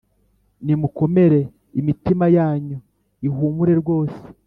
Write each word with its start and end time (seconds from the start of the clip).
Nimukomere 0.65 1.39
imitima 1.79 2.25
yanyu 2.37 2.77
ihumure 3.27 3.73
rwose 3.81 4.21